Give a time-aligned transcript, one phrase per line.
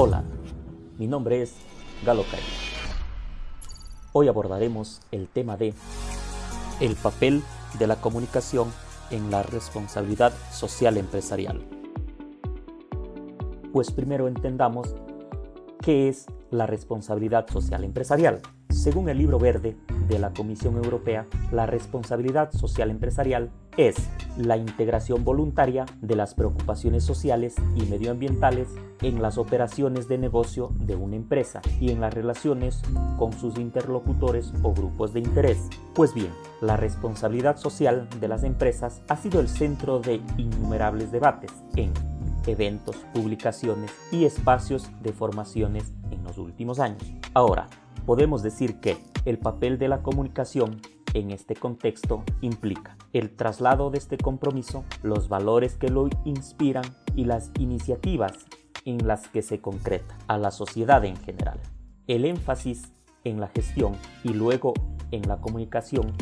[0.00, 0.22] Hola,
[0.96, 1.56] mi nombre es
[2.06, 2.44] Galo Calle.
[4.12, 5.74] Hoy abordaremos el tema de
[6.78, 7.42] el papel
[7.80, 8.72] de la comunicación
[9.10, 11.60] en la responsabilidad social empresarial.
[13.72, 14.94] Pues primero entendamos
[15.82, 18.40] qué es la responsabilidad social empresarial.
[18.88, 19.76] Según el libro verde
[20.08, 23.96] de la Comisión Europea, la responsabilidad social empresarial es
[24.38, 28.68] la integración voluntaria de las preocupaciones sociales y medioambientales
[29.02, 32.80] en las operaciones de negocio de una empresa y en las relaciones
[33.18, 35.68] con sus interlocutores o grupos de interés.
[35.94, 36.30] Pues bien,
[36.62, 41.92] la responsabilidad social de las empresas ha sido el centro de innumerables debates en
[42.46, 47.02] eventos, publicaciones y espacios de formaciones en los últimos años.
[47.34, 47.68] Ahora,
[48.08, 50.80] podemos decir que el papel de la comunicación
[51.12, 56.86] en este contexto implica el traslado de este compromiso, los valores que lo inspiran
[57.16, 58.32] y las iniciativas
[58.86, 61.60] en las que se concreta a la sociedad en general.
[62.06, 63.92] El énfasis en la gestión
[64.24, 64.72] y luego
[65.10, 66.14] en la comunicación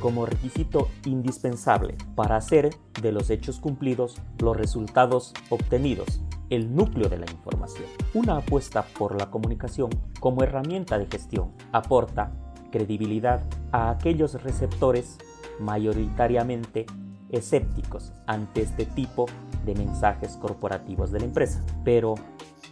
[0.00, 2.68] como requisito indispensable para hacer
[3.00, 7.86] de los hechos cumplidos los resultados obtenidos, el núcleo de la información.
[8.12, 12.32] Una apuesta por la comunicación como herramienta de gestión aporta
[12.70, 13.42] credibilidad
[13.72, 15.18] a aquellos receptores
[15.60, 16.86] mayoritariamente
[17.30, 19.26] escépticos ante este tipo
[19.64, 21.64] de mensajes corporativos de la empresa.
[21.84, 22.14] Pero,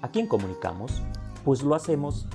[0.02, 1.02] ¿a quién comunicamos?
[1.44, 2.28] Pues lo hacemos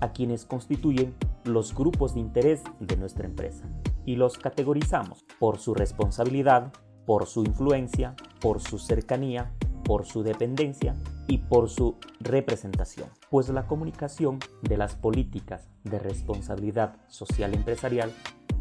[0.00, 1.14] a quienes constituyen
[1.44, 3.64] los grupos de interés de nuestra empresa
[4.06, 6.72] y los categorizamos por su responsabilidad,
[7.06, 9.52] por su influencia, por su cercanía,
[9.84, 10.94] por su dependencia
[11.26, 18.12] y por su representación, pues la comunicación de las políticas de responsabilidad social empresarial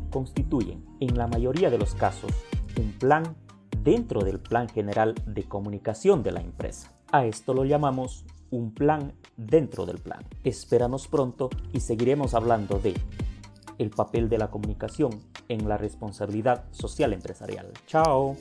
[0.09, 2.31] constituyen, en la mayoría de los casos,
[2.79, 3.23] un plan
[3.83, 6.93] dentro del plan general de comunicación de la empresa.
[7.11, 10.23] A esto lo llamamos un plan dentro del plan.
[10.43, 12.93] Espéranos pronto y seguiremos hablando de
[13.79, 15.19] el papel de la comunicación
[15.49, 17.71] en la responsabilidad social empresarial.
[17.87, 18.35] Chao.